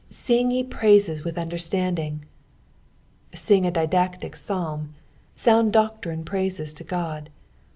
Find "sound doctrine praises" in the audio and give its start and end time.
5.35-6.73